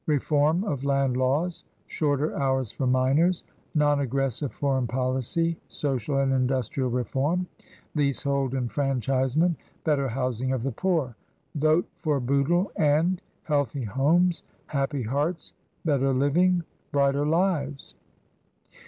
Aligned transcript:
Reform 0.07 0.63
of 0.63 0.83
Land 0.83 1.15
Laws. 1.15 1.63
Shorter 1.85 2.35
Hours 2.35 2.71
for 2.71 2.87
Miners. 2.87 3.43
Non 3.75 3.99
aggressive 3.99 4.51
Foreign 4.51 4.87
Policy. 4.87 5.59
Social 5.67 6.17
and 6.17 6.33
Industrial 6.33 6.89
Reform. 6.89 7.45
Leasehold 7.93 8.55
Enfranchisement. 8.55 9.55
Better 9.83 10.07
Housing 10.07 10.53
of 10.53 10.63
the 10.63 10.71
Poor. 10.71 11.15
VOTE 11.53 11.87
FOR 11.99 12.19
BOOTLE 12.19 12.71
AND 12.75 13.21
Healthy 13.43 13.83
Homes, 13.83 14.41
Happy 14.65 15.03
Hearts, 15.03 15.53
Better 15.85 16.11
Living, 16.15 16.63
Brighter 16.91 17.27
Lives. 17.27 17.93